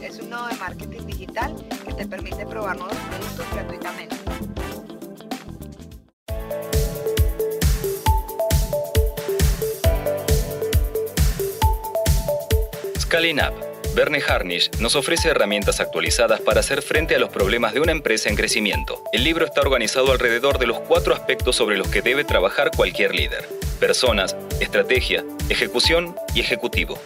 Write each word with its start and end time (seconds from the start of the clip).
Es 0.00 0.18
un 0.18 0.30
nodo 0.30 0.46
de 0.48 0.54
marketing 0.54 1.04
digital 1.06 1.54
que 1.86 1.92
te 1.92 2.06
permite 2.06 2.46
probar 2.46 2.74
nuevos 2.74 2.96
productos 2.96 3.46
gratuitamente. 3.52 4.16
Scaling 12.98 13.40
Up. 13.40 13.52
Verne 13.94 14.22
Harnish 14.26 14.70
nos 14.80 14.96
ofrece 14.96 15.28
herramientas 15.28 15.80
actualizadas 15.80 16.40
para 16.40 16.60
hacer 16.60 16.80
frente 16.80 17.14
a 17.14 17.18
los 17.18 17.28
problemas 17.28 17.74
de 17.74 17.80
una 17.80 17.92
empresa 17.92 18.30
en 18.30 18.36
crecimiento. 18.36 19.04
El 19.12 19.22
libro 19.22 19.44
está 19.44 19.60
organizado 19.60 20.12
alrededor 20.12 20.58
de 20.58 20.66
los 20.66 20.80
cuatro 20.80 21.12
aspectos 21.12 21.56
sobre 21.56 21.76
los 21.76 21.88
que 21.88 22.00
debe 22.00 22.24
trabajar 22.24 22.70
cualquier 22.74 23.14
líder. 23.14 23.46
Personas, 23.78 24.34
estrategia, 24.60 25.26
ejecución 25.50 26.16
y 26.34 26.40
ejecutivo. 26.40 26.98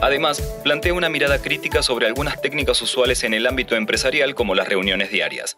Además, 0.00 0.40
plantea 0.62 0.92
una 0.92 1.08
mirada 1.08 1.40
crítica 1.40 1.82
sobre 1.82 2.06
algunas 2.06 2.40
técnicas 2.40 2.80
usuales 2.82 3.24
en 3.24 3.34
el 3.34 3.46
ámbito 3.46 3.74
empresarial 3.76 4.34
como 4.34 4.54
las 4.54 4.68
reuniones 4.68 5.10
diarias. 5.10 5.56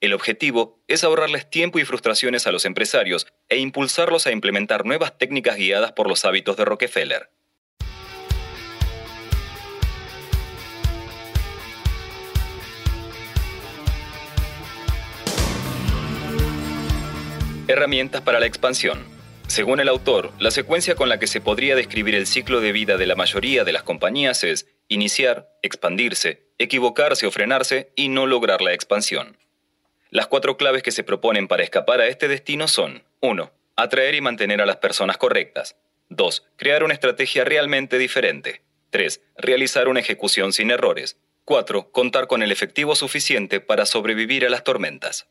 El 0.00 0.12
objetivo 0.12 0.80
es 0.86 1.02
ahorrarles 1.02 1.50
tiempo 1.50 1.78
y 1.78 1.84
frustraciones 1.84 2.46
a 2.46 2.52
los 2.52 2.64
empresarios 2.64 3.26
e 3.48 3.58
impulsarlos 3.58 4.26
a 4.26 4.30
implementar 4.30 4.84
nuevas 4.84 5.18
técnicas 5.18 5.56
guiadas 5.56 5.92
por 5.92 6.08
los 6.08 6.24
hábitos 6.24 6.56
de 6.56 6.64
Rockefeller. 6.64 7.30
Herramientas 17.66 18.22
para 18.22 18.38
la 18.38 18.46
expansión. 18.46 19.04
Según 19.48 19.80
el 19.80 19.88
autor, 19.88 20.30
la 20.38 20.50
secuencia 20.50 20.94
con 20.94 21.08
la 21.08 21.18
que 21.18 21.26
se 21.26 21.40
podría 21.40 21.74
describir 21.74 22.14
el 22.14 22.26
ciclo 22.26 22.60
de 22.60 22.70
vida 22.70 22.98
de 22.98 23.06
la 23.06 23.16
mayoría 23.16 23.64
de 23.64 23.72
las 23.72 23.82
compañías 23.82 24.44
es 24.44 24.68
iniciar, 24.88 25.48
expandirse, 25.62 26.50
equivocarse 26.58 27.26
o 27.26 27.30
frenarse 27.30 27.90
y 27.96 28.10
no 28.10 28.26
lograr 28.26 28.60
la 28.60 28.74
expansión. 28.74 29.38
Las 30.10 30.26
cuatro 30.26 30.58
claves 30.58 30.82
que 30.82 30.90
se 30.90 31.02
proponen 31.02 31.48
para 31.48 31.62
escapar 31.62 32.02
a 32.02 32.08
este 32.08 32.28
destino 32.28 32.68
son 32.68 33.04
1. 33.20 33.50
Atraer 33.76 34.14
y 34.16 34.20
mantener 34.20 34.60
a 34.60 34.66
las 34.66 34.76
personas 34.76 35.16
correctas. 35.16 35.76
2. 36.10 36.46
Crear 36.56 36.84
una 36.84 36.94
estrategia 36.94 37.44
realmente 37.44 37.96
diferente. 37.96 38.60
3. 38.90 39.22
Realizar 39.38 39.88
una 39.88 40.00
ejecución 40.00 40.52
sin 40.52 40.70
errores. 40.70 41.16
4. 41.46 41.90
Contar 41.90 42.26
con 42.26 42.42
el 42.42 42.52
efectivo 42.52 42.94
suficiente 42.94 43.60
para 43.60 43.86
sobrevivir 43.86 44.44
a 44.44 44.50
las 44.50 44.62
tormentas. 44.62 45.26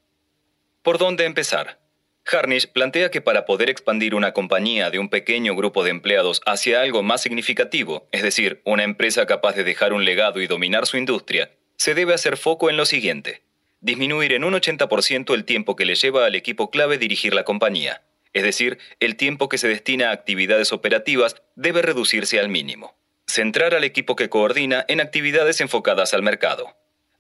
¿Por 0.81 0.97
dónde 0.97 1.25
empezar? 1.25 1.86
Harnish 2.31 2.67
plantea 2.67 3.09
que 3.09 3.21
para 3.21 3.45
poder 3.45 3.69
expandir 3.69 4.13
una 4.13 4.33
compañía 4.33 4.89
de 4.89 4.99
un 4.99 5.09
pequeño 5.09 5.55
grupo 5.55 5.83
de 5.83 5.91
empleados 5.91 6.41
hacia 6.45 6.81
algo 6.81 7.03
más 7.03 7.21
significativo, 7.21 8.07
es 8.11 8.23
decir, 8.23 8.61
una 8.65 8.83
empresa 8.83 9.25
capaz 9.25 9.55
de 9.55 9.63
dejar 9.63 9.93
un 9.93 10.05
legado 10.05 10.41
y 10.41 10.47
dominar 10.47 10.85
su 10.85 10.97
industria, 10.97 11.51
se 11.77 11.93
debe 11.93 12.13
hacer 12.13 12.37
foco 12.37 12.69
en 12.69 12.77
lo 12.77 12.85
siguiente. 12.85 13.43
Disminuir 13.79 14.33
en 14.33 14.43
un 14.43 14.53
80% 14.53 15.33
el 15.33 15.45
tiempo 15.45 15.75
que 15.75 15.85
le 15.85 15.95
lleva 15.95 16.25
al 16.25 16.35
equipo 16.35 16.69
clave 16.71 16.97
dirigir 16.97 17.33
la 17.33 17.43
compañía, 17.43 18.03
es 18.33 18.43
decir, 18.43 18.77
el 18.99 19.15
tiempo 19.15 19.49
que 19.49 19.57
se 19.57 19.67
destina 19.67 20.09
a 20.09 20.13
actividades 20.13 20.71
operativas 20.71 21.35
debe 21.55 21.81
reducirse 21.81 22.39
al 22.39 22.49
mínimo. 22.49 22.95
Centrar 23.25 23.73
al 23.73 23.83
equipo 23.83 24.15
que 24.15 24.29
coordina 24.29 24.85
en 24.87 25.01
actividades 25.01 25.61
enfocadas 25.61 26.13
al 26.13 26.23
mercado 26.23 26.75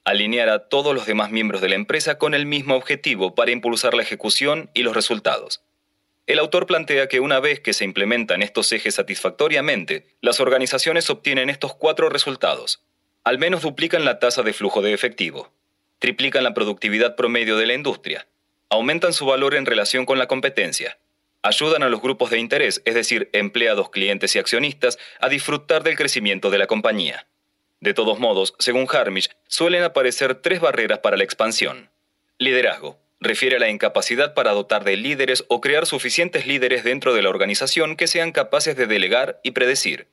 alinear 0.07 0.47
a 0.47 0.69
todos 0.69 0.95
los 0.95 1.05
demás 1.05 1.31
miembros 1.31 1.59
de 1.59 1.67
la 1.67 1.75
empresa 1.75 2.17
con 2.17 2.33
el 2.33 2.45
mismo 2.45 2.75
objetivo 2.75 3.35
para 3.35 3.51
impulsar 3.51 3.93
la 3.93 4.03
ejecución 4.03 4.69
y 4.73 4.83
los 4.83 4.95
resultados. 4.95 5.61
El 6.27 6.39
autor 6.39 6.65
plantea 6.65 7.09
que 7.09 7.19
una 7.19 7.41
vez 7.41 7.59
que 7.59 7.73
se 7.73 7.83
implementan 7.83 8.41
estos 8.41 8.71
ejes 8.71 8.95
satisfactoriamente, 8.95 10.07
las 10.21 10.39
organizaciones 10.39 11.09
obtienen 11.09 11.49
estos 11.49 11.75
cuatro 11.75 12.07
resultados. 12.07 12.81
Al 13.25 13.37
menos 13.37 13.63
duplican 13.63 14.05
la 14.05 14.19
tasa 14.19 14.43
de 14.43 14.53
flujo 14.53 14.81
de 14.81 14.93
efectivo, 14.93 15.51
triplican 15.99 16.45
la 16.45 16.53
productividad 16.53 17.17
promedio 17.17 17.57
de 17.57 17.65
la 17.65 17.73
industria, 17.73 18.27
aumentan 18.69 19.11
su 19.11 19.25
valor 19.25 19.55
en 19.55 19.65
relación 19.65 20.05
con 20.05 20.19
la 20.19 20.27
competencia, 20.27 20.97
ayudan 21.41 21.83
a 21.83 21.89
los 21.89 22.01
grupos 22.01 22.29
de 22.29 22.39
interés, 22.39 22.81
es 22.85 22.95
decir, 22.95 23.29
empleados, 23.33 23.89
clientes 23.89 24.33
y 24.37 24.39
accionistas, 24.39 24.99
a 25.19 25.27
disfrutar 25.27 25.83
del 25.83 25.97
crecimiento 25.97 26.49
de 26.49 26.59
la 26.59 26.67
compañía. 26.67 27.27
De 27.79 27.93
todos 27.93 28.19
modos, 28.19 28.55
según 28.59 28.87
Harmish, 28.91 29.29
suelen 29.47 29.83
aparecer 29.83 30.35
tres 30.35 30.59
barreras 30.59 30.99
para 30.99 31.17
la 31.17 31.23
expansión. 31.23 31.89
Liderazgo. 32.39 32.99
Refiere 33.19 33.55
a 33.55 33.59
la 33.59 33.69
incapacidad 33.69 34.35
para 34.35 34.51
dotar 34.51 34.83
de 34.83 34.95
líderes 34.95 35.43
o 35.47 35.59
crear 35.59 35.87
suficientes 35.87 36.45
líderes 36.45 36.83
dentro 36.83 37.15
de 37.15 37.23
la 37.23 37.29
organización 37.29 37.95
que 37.95 38.07
sean 38.07 38.31
capaces 38.31 38.75
de 38.75 38.85
delegar 38.85 39.39
y 39.43 39.51
predecir. 39.51 40.07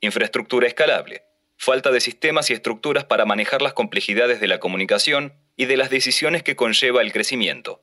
Infraestructura 0.00 0.66
escalable. 0.66 1.22
Falta 1.56 1.90
de 1.90 2.00
sistemas 2.00 2.50
y 2.50 2.52
estructuras 2.52 3.04
para 3.04 3.24
manejar 3.24 3.62
las 3.62 3.72
complejidades 3.72 4.40
de 4.40 4.48
la 4.48 4.60
comunicación 4.60 5.32
y 5.56 5.64
de 5.66 5.78
las 5.78 5.88
decisiones 5.88 6.42
que 6.42 6.56
conlleva 6.56 7.00
el 7.00 7.12
crecimiento. 7.12 7.82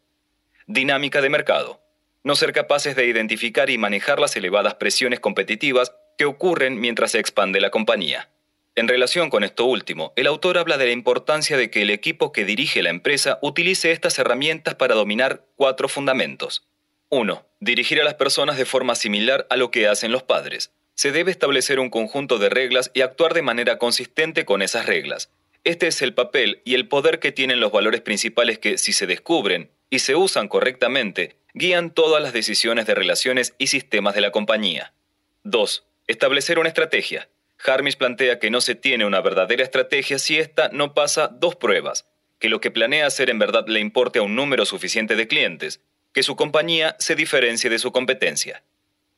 Dinámica 0.67 1.21
de 1.21 1.29
mercado. 1.29 1.81
No 2.23 2.35
ser 2.35 2.53
capaces 2.53 2.95
de 2.95 3.07
identificar 3.07 3.71
y 3.71 3.79
manejar 3.79 4.19
las 4.19 4.35
elevadas 4.35 4.75
presiones 4.75 5.19
competitivas 5.19 5.93
que 6.17 6.25
ocurren 6.25 6.79
mientras 6.79 7.11
se 7.11 7.19
expande 7.19 7.59
la 7.59 7.71
compañía. 7.71 8.29
En 8.75 8.87
relación 8.87 9.29
con 9.29 9.43
esto 9.43 9.65
último, 9.65 10.13
el 10.15 10.27
autor 10.27 10.57
habla 10.57 10.77
de 10.77 10.85
la 10.85 10.91
importancia 10.91 11.57
de 11.57 11.69
que 11.69 11.81
el 11.81 11.89
equipo 11.89 12.31
que 12.31 12.45
dirige 12.45 12.81
la 12.81 12.89
empresa 12.89 13.37
utilice 13.41 13.91
estas 13.91 14.17
herramientas 14.17 14.75
para 14.75 14.95
dominar 14.95 15.45
cuatro 15.57 15.89
fundamentos. 15.89 16.67
1. 17.09 17.45
Dirigir 17.59 17.99
a 17.99 18.05
las 18.05 18.13
personas 18.13 18.55
de 18.55 18.63
forma 18.63 18.95
similar 18.95 19.45
a 19.49 19.57
lo 19.57 19.71
que 19.71 19.89
hacen 19.89 20.13
los 20.13 20.23
padres. 20.23 20.71
Se 20.95 21.11
debe 21.11 21.31
establecer 21.31 21.81
un 21.81 21.89
conjunto 21.89 22.37
de 22.37 22.47
reglas 22.47 22.91
y 22.93 23.01
actuar 23.01 23.33
de 23.33 23.41
manera 23.41 23.77
consistente 23.77 24.45
con 24.45 24.61
esas 24.61 24.85
reglas. 24.85 25.29
Este 25.65 25.87
es 25.87 26.01
el 26.01 26.13
papel 26.13 26.61
y 26.63 26.75
el 26.75 26.87
poder 26.87 27.19
que 27.19 27.33
tienen 27.33 27.59
los 27.59 27.73
valores 27.73 27.99
principales 27.99 28.57
que, 28.57 28.77
si 28.77 28.93
se 28.93 29.05
descubren 29.05 29.69
y 29.89 29.99
se 29.99 30.15
usan 30.15 30.47
correctamente, 30.47 31.35
guían 31.53 31.93
todas 31.93 32.23
las 32.23 32.31
decisiones 32.31 32.85
de 32.85 32.95
relaciones 32.95 33.53
y 33.57 33.67
sistemas 33.67 34.15
de 34.15 34.21
la 34.21 34.31
compañía. 34.31 34.93
2. 35.43 35.85
Establecer 36.07 36.57
una 36.57 36.69
estrategia. 36.69 37.27
Harmis 37.65 37.95
plantea 37.95 38.39
que 38.39 38.49
no 38.49 38.61
se 38.61 38.75
tiene 38.75 39.05
una 39.05 39.21
verdadera 39.21 39.63
estrategia 39.63 40.19
si 40.19 40.37
ésta 40.37 40.69
no 40.73 40.93
pasa 40.93 41.27
dos 41.27 41.55
pruebas, 41.55 42.07
que 42.39 42.49
lo 42.49 42.59
que 42.59 42.71
planea 42.71 43.05
hacer 43.05 43.29
en 43.29 43.39
verdad 43.39 43.65
le 43.67 43.79
importe 43.79 44.19
a 44.19 44.23
un 44.23 44.35
número 44.35 44.65
suficiente 44.65 45.15
de 45.15 45.27
clientes, 45.27 45.81
que 46.13 46.23
su 46.23 46.35
compañía 46.35 46.95
se 46.99 47.15
diferencie 47.15 47.69
de 47.69 47.79
su 47.79 47.91
competencia. 47.91 48.63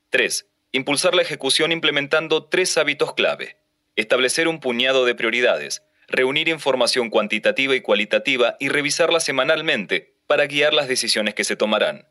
3. 0.10 0.46
Impulsar 0.74 1.16
la 1.16 1.22
ejecución 1.22 1.72
implementando 1.72 2.46
tres 2.46 2.78
hábitos 2.78 3.14
clave. 3.14 3.58
Establecer 3.96 4.48
un 4.48 4.60
puñado 4.60 5.06
de 5.06 5.16
prioridades, 5.16 5.84
reunir 6.08 6.50
información 6.50 7.10
cuantitativa 7.10 7.76
y 7.76 7.82
cualitativa 7.82 8.58
y 8.60 8.70
revisarla 8.70 9.20
semanalmente 9.20 10.16
para 10.28 10.48
guiar 10.48 10.74
las 10.74 10.88
decisiones 10.88 11.34
que 11.34 11.44
se 11.44 11.56
tomarán. 11.56 12.08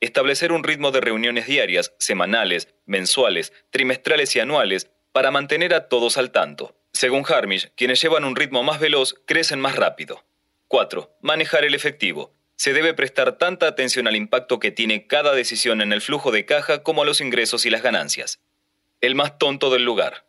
Establecer 0.00 0.52
un 0.52 0.64
ritmo 0.64 0.90
de 0.90 1.00
reuniones 1.00 1.46
diarias, 1.46 1.92
semanales, 1.98 2.68
mensuales, 2.86 3.52
trimestrales 3.70 4.34
y 4.36 4.40
anuales 4.40 4.90
para 5.12 5.30
mantener 5.30 5.74
a 5.74 5.88
todos 5.88 6.18
al 6.18 6.30
tanto. 6.30 6.76
Según 6.92 7.24
Harmish, 7.28 7.70
quienes 7.76 8.00
llevan 8.00 8.24
un 8.24 8.36
ritmo 8.36 8.62
más 8.62 8.80
veloz 8.80 9.14
crecen 9.26 9.60
más 9.60 9.76
rápido. 9.76 10.24
4. 10.68 11.16
Manejar 11.22 11.64
el 11.64 11.74
efectivo. 11.74 12.34
Se 12.56 12.72
debe 12.72 12.92
prestar 12.92 13.38
tanta 13.38 13.68
atención 13.68 14.08
al 14.08 14.16
impacto 14.16 14.58
que 14.58 14.72
tiene 14.72 15.06
cada 15.06 15.32
decisión 15.32 15.80
en 15.80 15.92
el 15.92 16.00
flujo 16.00 16.32
de 16.32 16.44
caja 16.44 16.82
como 16.82 17.02
a 17.02 17.04
los 17.04 17.20
ingresos 17.20 17.66
y 17.66 17.70
las 17.70 17.82
ganancias. 17.82 18.40
El 19.00 19.14
más 19.14 19.38
tonto 19.38 19.70
del 19.70 19.84
lugar. 19.84 20.26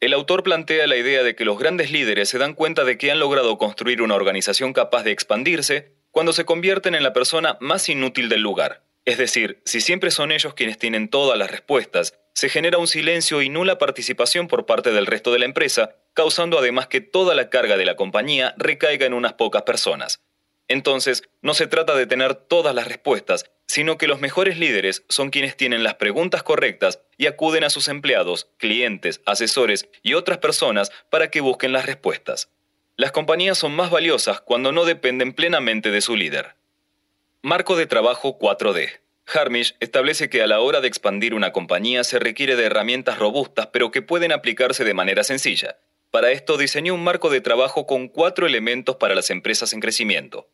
El 0.00 0.14
autor 0.14 0.42
plantea 0.42 0.86
la 0.86 0.96
idea 0.96 1.22
de 1.22 1.34
que 1.34 1.44
los 1.44 1.58
grandes 1.58 1.90
líderes 1.90 2.30
se 2.30 2.38
dan 2.38 2.54
cuenta 2.54 2.84
de 2.84 2.96
que 2.96 3.10
han 3.10 3.18
logrado 3.18 3.58
construir 3.58 4.00
una 4.00 4.14
organización 4.14 4.72
capaz 4.72 5.02
de 5.02 5.10
expandirse 5.10 5.92
cuando 6.10 6.32
se 6.32 6.46
convierten 6.46 6.94
en 6.94 7.02
la 7.02 7.12
persona 7.12 7.58
más 7.60 7.90
inútil 7.90 8.30
del 8.30 8.40
lugar. 8.40 8.85
Es 9.06 9.18
decir, 9.18 9.62
si 9.64 9.80
siempre 9.80 10.10
son 10.10 10.32
ellos 10.32 10.54
quienes 10.54 10.78
tienen 10.78 11.08
todas 11.08 11.38
las 11.38 11.48
respuestas, 11.48 12.18
se 12.34 12.48
genera 12.48 12.78
un 12.78 12.88
silencio 12.88 13.40
y 13.40 13.48
nula 13.48 13.78
participación 13.78 14.48
por 14.48 14.66
parte 14.66 14.90
del 14.90 15.06
resto 15.06 15.32
de 15.32 15.38
la 15.38 15.44
empresa, 15.44 15.94
causando 16.12 16.58
además 16.58 16.88
que 16.88 17.00
toda 17.00 17.36
la 17.36 17.48
carga 17.48 17.76
de 17.76 17.84
la 17.84 17.94
compañía 17.94 18.56
recaiga 18.58 19.06
en 19.06 19.14
unas 19.14 19.34
pocas 19.34 19.62
personas. 19.62 20.20
Entonces, 20.66 21.22
no 21.40 21.54
se 21.54 21.68
trata 21.68 21.94
de 21.94 22.08
tener 22.08 22.34
todas 22.34 22.74
las 22.74 22.88
respuestas, 22.88 23.48
sino 23.68 23.96
que 23.96 24.08
los 24.08 24.20
mejores 24.20 24.58
líderes 24.58 25.04
son 25.08 25.30
quienes 25.30 25.56
tienen 25.56 25.84
las 25.84 25.94
preguntas 25.94 26.42
correctas 26.42 27.00
y 27.16 27.26
acuden 27.26 27.62
a 27.62 27.70
sus 27.70 27.86
empleados, 27.86 28.48
clientes, 28.58 29.20
asesores 29.24 29.88
y 30.02 30.14
otras 30.14 30.38
personas 30.38 30.90
para 31.10 31.30
que 31.30 31.40
busquen 31.40 31.70
las 31.70 31.86
respuestas. 31.86 32.50
Las 32.96 33.12
compañías 33.12 33.56
son 33.56 33.72
más 33.76 33.90
valiosas 33.90 34.40
cuando 34.40 34.72
no 34.72 34.84
dependen 34.84 35.32
plenamente 35.32 35.92
de 35.92 36.00
su 36.00 36.16
líder. 36.16 36.56
Marco 37.46 37.76
de 37.76 37.86
trabajo 37.86 38.40
4D. 38.40 38.88
Harmish 39.32 39.76
establece 39.78 40.28
que 40.28 40.42
a 40.42 40.48
la 40.48 40.58
hora 40.58 40.80
de 40.80 40.88
expandir 40.88 41.32
una 41.32 41.52
compañía 41.52 42.02
se 42.02 42.18
requiere 42.18 42.56
de 42.56 42.64
herramientas 42.64 43.20
robustas 43.20 43.68
pero 43.68 43.92
que 43.92 44.02
pueden 44.02 44.32
aplicarse 44.32 44.82
de 44.82 44.94
manera 44.94 45.22
sencilla. 45.22 45.78
Para 46.10 46.32
esto 46.32 46.58
diseñó 46.58 46.92
un 46.92 47.04
marco 47.04 47.30
de 47.30 47.40
trabajo 47.40 47.86
con 47.86 48.08
cuatro 48.08 48.48
elementos 48.48 48.96
para 48.96 49.14
las 49.14 49.30
empresas 49.30 49.72
en 49.72 49.78
crecimiento. 49.78 50.48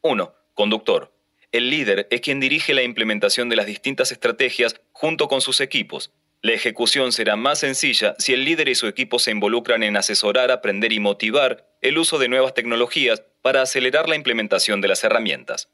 1. 0.00 0.34
Conductor. 0.54 1.12
El 1.52 1.68
líder 1.68 2.08
es 2.10 2.22
quien 2.22 2.40
dirige 2.40 2.72
la 2.72 2.82
implementación 2.82 3.50
de 3.50 3.56
las 3.56 3.66
distintas 3.66 4.10
estrategias 4.10 4.80
junto 4.92 5.28
con 5.28 5.42
sus 5.42 5.60
equipos. 5.60 6.12
La 6.40 6.52
ejecución 6.52 7.12
será 7.12 7.36
más 7.36 7.58
sencilla 7.58 8.14
si 8.18 8.32
el 8.32 8.46
líder 8.46 8.70
y 8.70 8.74
su 8.74 8.86
equipo 8.86 9.18
se 9.18 9.32
involucran 9.32 9.82
en 9.82 9.98
asesorar, 9.98 10.50
aprender 10.50 10.94
y 10.94 10.98
motivar 10.98 11.68
el 11.82 11.98
uso 11.98 12.18
de 12.18 12.30
nuevas 12.30 12.54
tecnologías 12.54 13.22
para 13.42 13.60
acelerar 13.60 14.08
la 14.08 14.16
implementación 14.16 14.80
de 14.80 14.88
las 14.88 15.04
herramientas. 15.04 15.68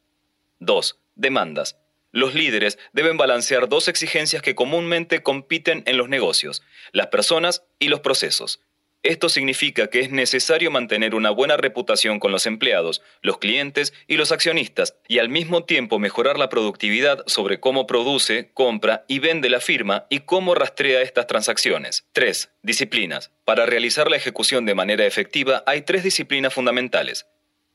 2. 0.61 0.99
Demandas. 1.15 1.79
Los 2.11 2.35
líderes 2.35 2.79
deben 2.93 3.17
balancear 3.17 3.69
dos 3.69 3.89
exigencias 3.89 4.43
que 4.43 4.55
comúnmente 4.55 5.23
compiten 5.23 5.83
en 5.87 5.97
los 5.97 6.09
negocios, 6.09 6.63
las 6.93 7.09
personas 7.09 7.65
y 7.79 7.89
los 7.89 8.01
procesos. 8.01 8.61
Esto 9.05 9.29
significa 9.29 9.89
que 9.89 10.01
es 10.01 10.11
necesario 10.11 10.73
mantener 10.73 11.15
una 11.15 11.31
buena 11.31 11.57
reputación 11.57 12.19
con 12.19 12.33
los 12.33 12.47
empleados, 12.47 13.01
los 13.23 13.39
clientes 13.39 13.95
y 14.09 14.17
los 14.17 14.33
accionistas, 14.33 14.97
y 15.07 15.21
al 15.21 15.29
mismo 15.29 15.65
tiempo 15.65 16.01
mejorar 16.01 16.37
la 16.37 16.49
productividad 16.49 17.23
sobre 17.27 17.61
cómo 17.61 17.87
produce, 17.87 18.51
compra 18.55 19.05
y 19.07 19.21
vende 19.21 19.51
la 19.51 19.61
firma 19.61 20.07
y 20.11 20.21
cómo 20.21 20.57
rastrea 20.57 21.03
estas 21.03 21.29
transacciones. 21.29 22.07
3. 22.13 22.51
Disciplinas. 22.63 23.31
Para 23.45 23.67
realizar 23.67 24.11
la 24.11 24.17
ejecución 24.17 24.67
de 24.67 24.75
manera 24.75 25.07
efectiva 25.07 25.63
hay 25.67 25.83
tres 25.83 26.03
disciplinas 26.03 26.53
fundamentales. 26.53 27.27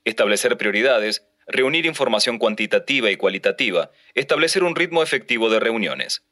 Establecer 0.04 0.58
prioridades, 0.58 1.26
reunir 1.48 1.86
información 1.86 2.38
cuantitativa 2.38 3.12
y 3.12 3.18
cualitativa, 3.18 3.92
establecer 4.14 4.64
un 4.64 4.76
ritmo 4.76 5.04
efectivo 5.04 5.50
de 5.50 5.60
reuniones. 5.60 6.24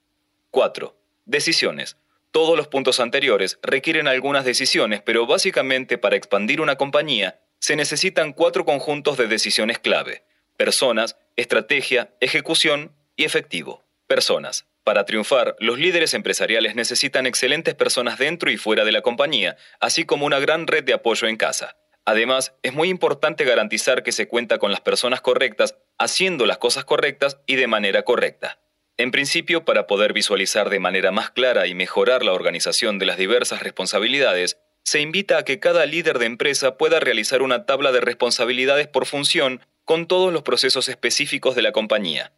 4. 0.52 0.96
Decisiones. 1.26 1.98
Todos 2.32 2.56
los 2.56 2.68
puntos 2.68 3.00
anteriores 3.00 3.60
requieren 3.62 4.08
algunas 4.08 4.46
decisiones, 4.46 5.02
pero 5.02 5.26
básicamente 5.26 5.98
para 5.98 6.16
expandir 6.16 6.62
una 6.62 6.78
compañía 6.78 7.40
se 7.60 7.76
necesitan 7.76 8.34
cuatro 8.34 8.66
conjuntos 8.66 9.18
de 9.18 9.28
decisiones 9.28 9.80
clave. 9.80 10.24
Personas, 10.58 11.18
estrategia, 11.36 12.14
ejecución 12.20 12.92
y 13.16 13.26
efectivo. 13.26 13.84
Personas. 14.08 14.66
Para 14.84 15.06
triunfar, 15.06 15.56
los 15.60 15.78
líderes 15.78 16.14
empresariales 16.16 16.74
necesitan 16.74 17.28
excelentes 17.28 17.76
personas 17.76 18.18
dentro 18.18 18.50
y 18.50 18.58
fuera 18.58 18.84
de 18.84 18.92
la 18.92 19.02
compañía, 19.02 19.58
así 19.80 20.06
como 20.06 20.26
una 20.26 20.40
gran 20.40 20.66
red 20.66 20.84
de 20.84 20.94
apoyo 20.94 21.28
en 21.28 21.38
casa. 21.38 21.78
Además, 22.06 22.56
es 22.64 22.74
muy 22.74 22.90
importante 22.90 23.44
garantizar 23.46 24.04
que 24.04 24.12
se 24.12 24.28
cuenta 24.28 24.58
con 24.58 24.72
las 24.72 24.82
personas 24.82 25.22
correctas, 25.22 25.78
haciendo 25.98 26.46
las 26.46 26.58
cosas 26.58 26.86
correctas 26.86 27.40
y 27.46 27.56
de 27.56 27.68
manera 27.68 28.04
correcta. 28.04 28.60
En 28.98 29.12
principio, 29.12 29.66
para 29.66 29.88
poder 29.88 30.14
visualizar 30.14 30.70
de 30.70 30.80
manera 30.80 31.12
más 31.12 31.32
clara 31.32 31.68
y 31.68 31.74
mejorar 31.74 32.24
la 32.24 32.34
organización 32.34 33.00
de 33.00 33.06
las 33.06 33.18
diversas 33.18 33.64
responsabilidades, 33.64 34.58
se 34.84 35.00
invita 35.00 35.38
a 35.38 35.46
que 35.46 35.60
cada 35.60 35.86
líder 35.86 36.20
de 36.20 36.26
empresa 36.26 36.78
pueda 36.78 37.00
realizar 37.00 37.42
una 37.42 37.66
tabla 37.66 37.92
de 37.92 38.02
responsabilidades 38.02 38.88
por 38.88 39.06
función 39.06 39.62
con 39.86 40.08
todos 40.08 40.34
los 40.34 40.42
procesos 40.42 40.90
específicos 40.90 41.56
de 41.56 41.62
la 41.62 41.72
compañía. 41.72 42.34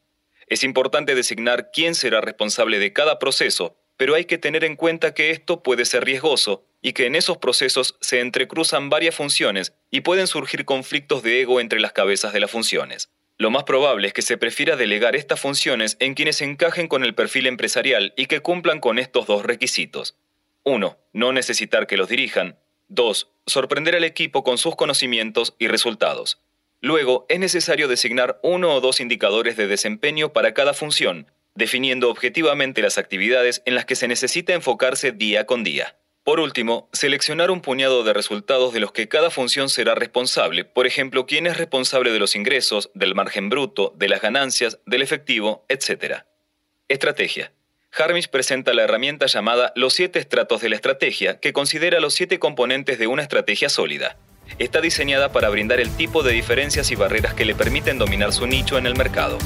Es 0.48 0.64
importante 0.64 1.16
designar 1.16 1.72
quién 1.72 1.96
será 1.96 2.22
responsable 2.22 2.80
de 2.80 2.92
cada 2.94 3.18
proceso, 3.18 3.78
pero 4.04 4.16
hay 4.16 4.26
que 4.26 4.38
tener 4.38 4.66
en 4.66 4.76
cuenta 4.76 5.14
que 5.14 5.32
esto 5.32 5.64
puede 5.64 5.86
ser 5.86 6.04
riesgoso 6.04 6.66
y 6.82 6.92
que 6.92 7.06
en 7.06 7.16
esos 7.16 7.38
procesos 7.38 7.96
se 8.02 8.20
entrecruzan 8.20 8.90
varias 8.90 9.16
funciones 9.16 9.72
y 9.92 10.02
pueden 10.02 10.28
surgir 10.28 10.66
conflictos 10.66 11.24
de 11.24 11.40
ego 11.40 11.62
entre 11.62 11.80
las 11.80 11.94
cabezas 11.94 12.34
de 12.34 12.42
las 12.42 12.52
funciones. 12.52 13.12
Lo 13.38 13.50
más 13.50 13.64
probable 13.64 14.08
es 14.10 14.14
que 14.14 14.22
se 14.22 14.38
prefiera 14.38 14.76
delegar 14.76 15.16
estas 15.16 15.40
funciones 15.40 15.96
en 16.02 16.16
quienes 16.16 16.42
encajen 16.42 16.90
con 16.90 17.06
el 17.06 17.16
perfil 17.16 17.48
empresarial 17.48 18.14
y 18.18 18.26
que 18.26 18.42
cumplan 18.42 18.82
con 18.82 19.00
estos 19.00 19.26
dos 19.26 19.46
requisitos. 19.46 20.18
1. 20.64 20.98
No 21.14 21.32
necesitar 21.32 21.88
que 21.88 21.96
los 21.96 22.10
dirijan. 22.10 22.60
2. 22.90 23.32
Sorprender 23.46 23.96
al 23.96 24.04
equipo 24.04 24.44
con 24.44 24.58
sus 24.58 24.76
conocimientos 24.76 25.56
y 25.60 25.70
resultados. 25.70 26.42
Luego, 26.82 27.26
es 27.30 27.40
necesario 27.40 27.88
designar 27.88 28.38
uno 28.44 28.76
o 28.76 28.82
dos 28.82 29.00
indicadores 29.00 29.56
de 29.56 29.68
desempeño 29.68 30.34
para 30.34 30.54
cada 30.54 30.74
función, 30.74 31.32
definiendo 31.56 32.10
objetivamente 32.10 32.82
las 32.82 32.98
actividades 32.98 33.62
en 33.66 33.76
las 33.76 33.86
que 33.86 33.96
se 33.96 34.08
necesita 34.08 34.54
enfocarse 34.54 35.12
día 35.12 35.46
con 35.46 35.64
día. 35.64 35.96
Por 36.24 36.40
último, 36.40 36.90
seleccionar 36.94 37.52
un 37.52 37.60
puñado 37.60 38.04
de 38.04 38.14
resultados 38.14 38.74
de 38.74 38.80
los 38.80 38.94
que 38.94 39.10
cada 39.10 39.30
función 39.30 39.68
será 39.68 39.94
responsable, 39.94 40.64
por 40.64 40.88
ejemplo, 40.88 41.26
quién 41.26 41.48
es 41.48 41.58
responsable 41.58 42.12
de 42.14 42.20
los 42.20 42.38
ingresos, 42.38 42.92
del 42.94 43.14
margen 43.14 43.50
bruto, 43.50 43.94
de 43.98 44.08
las 44.08 44.22
ganancias, 44.22 44.80
del 44.86 45.02
efectivo, 45.02 45.66
etc. 45.68 46.24
Estrategia. 46.88 47.52
Harmish 47.92 48.30
presenta 48.30 48.74
la 48.74 48.84
herramienta 48.84 49.26
llamada 49.26 49.74
Los 49.76 49.94
siete 49.94 50.18
estratos 50.18 50.62
de 50.62 50.70
la 50.70 50.76
estrategia, 50.76 51.40
que 51.42 51.52
considera 51.52 52.00
los 52.00 52.14
siete 52.14 52.40
componentes 52.40 52.98
de 52.98 53.08
una 53.08 53.22
estrategia 53.22 53.68
sólida. 53.68 54.18
Está 54.60 54.80
diseñada 54.80 55.32
para 55.34 55.50
brindar 55.50 55.82
el 55.82 55.94
tipo 55.96 56.24
de 56.24 56.32
diferencias 56.32 56.90
y 56.92 56.96
barreras 56.96 57.34
que 57.34 57.46
le 57.46 57.54
permiten 57.54 57.98
dominar 57.98 58.32
su 58.32 58.48
nicho 58.48 58.78
en 58.78 58.88
el 58.88 58.96
mercado. 58.96 59.38